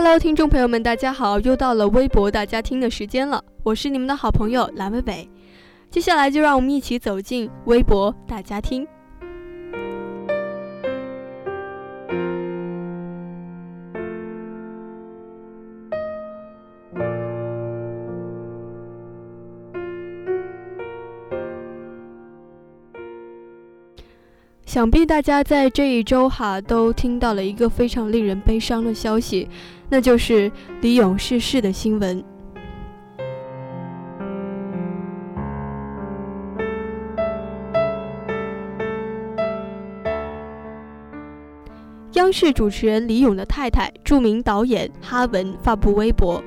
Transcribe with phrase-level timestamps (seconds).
[0.00, 1.40] Hello，听众朋友们，大家好！
[1.40, 5.28] 又到了微博大家听的时间了，我是你们的好朋友蓝伟伟。
[5.90, 8.86] 接下来就让我们一起走进微博大家听。
[24.68, 29.48] 想必大家在这一周哈都听到了一个非常令人悲伤的消息。
[29.88, 30.52] 那就是
[30.82, 32.22] 李咏逝世的新闻。
[42.12, 46.44] 央视主持人李咏的太太、著名导演哈文发布微博：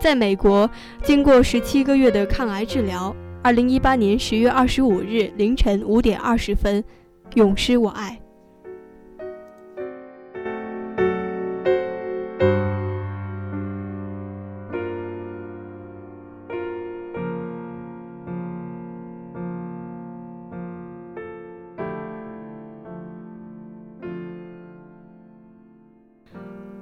[0.00, 0.70] 在美国，
[1.02, 6.82] 经过十七个月的抗癌治疗，二零一八年十月二十五日凌晨五点二十分，
[7.34, 8.18] 永失我爱。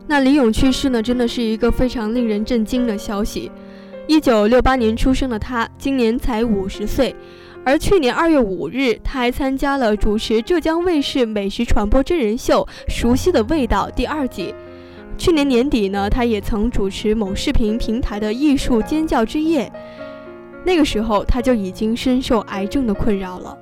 [0.06, 3.48] 那李咏去世呢，真的是一个非常令人震惊的消息。
[4.11, 7.14] 一九六八年出生的他，今年才五十岁。
[7.64, 14.52] 而去年二月五日，他还参加了主持浙江卫视美食传播真人秀《熟悉的味道》第二季。
[15.17, 19.70] 去年年底呢，他也曾主持某视频平台的艺术尖叫之夜。
[20.67, 23.57] 那个时候，他就已经深受癌症的困扰了。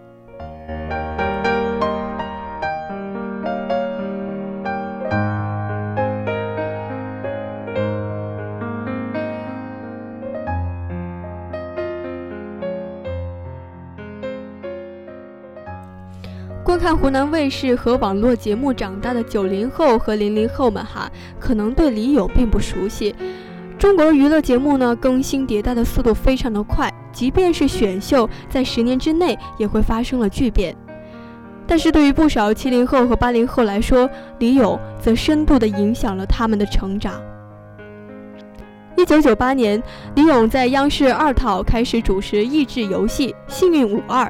[16.79, 23.15] 看湖南卫视和网络节目长大的九零后和零零后们哈，可能对李咏并不熟悉。
[23.79, 30.75] 中国娱乐节目呢，更新迭代的速度非常的快，即便是选秀，在十年之内也会发生了巨变。
[31.67, 34.09] 但是对于不少七零后和八零后来说，
[34.39, 37.21] 李咏则深度的影响了他们的成长。
[38.97, 39.83] 一九九八年，
[40.15, 44.27] 李咏在央视二套开始主持益智游戏《幸运五二》。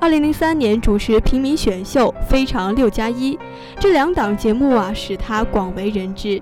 [0.00, 3.36] 二零零三年主持平民选秀《非常六加一》，
[3.80, 6.40] 这两档节目啊，使他广为人知。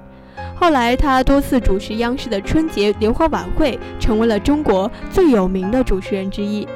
[0.54, 6.68] 后来，他多次主持央视的春节联欢晚会，成为了中国最有名的主持人之一。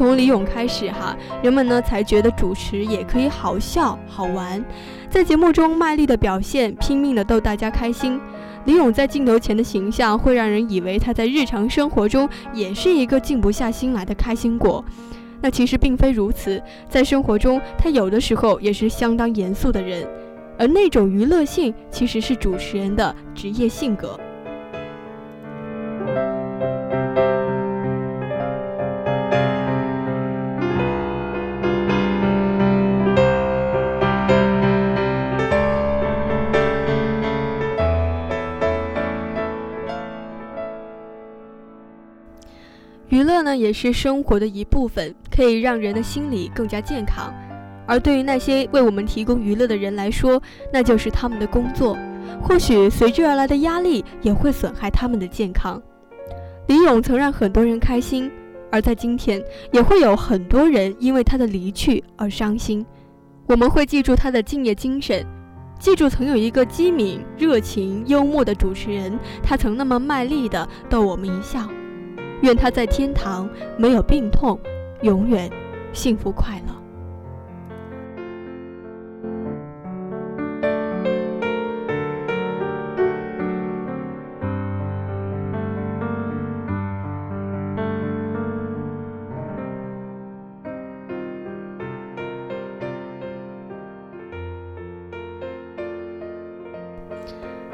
[0.00, 4.64] 从李咏开始哈，人们呢才觉得主持也可以好笑好玩，
[5.10, 8.18] 在节目中卖力的表现，拼命的逗大家开心。
[8.64, 14.82] 李咏在镜头前的形象会让人以为他在日常生活中也是一个静不下心来的开心果，
[15.42, 16.62] 那其实并非如此。
[16.88, 20.08] 在生活中，他有的时候也是相当严肃的人，
[20.58, 24.18] 而那种娱乐性其实是主持人的职业性格。
[43.20, 47.30] 娱乐呢，也是生活的一部分，可以让人的心理更加健康。
[47.86, 51.98] 而对于那些为我们提供娱乐的人来说，那就是他们的工作。
[52.40, 55.82] 或许随之而来的压力也会损害他们的健康。
[56.68, 58.30] 李咏曾让很多人开心，
[58.72, 62.86] 而在今天，也会有很多人因为他的离去而伤心。
[63.46, 65.26] 我们会记住他的敬业精神，
[65.78, 71.68] 记住曾有一个机敏、热情、幽默的主持人，他曾那么卖力地逗我们一笑。
[72.42, 74.58] 愿他在天堂没有病痛，
[75.02, 75.50] 永远
[75.92, 76.74] 幸福快乐。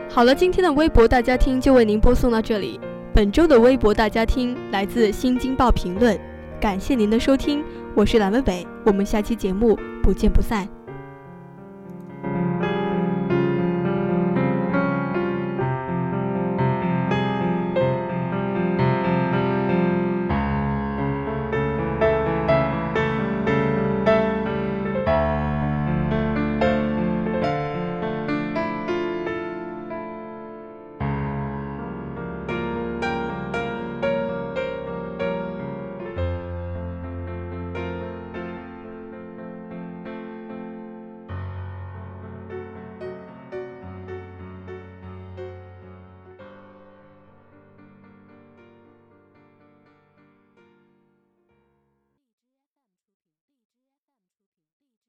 [0.09, 2.81] 好了，今天的微博大家听就为您播送到这里。
[3.17, 6.15] 本周的微博大家听来自《新京报评论》，
[6.61, 7.65] 感谢您的收听，
[7.95, 10.75] 我是蓝文伟，我们下期节目不见不散。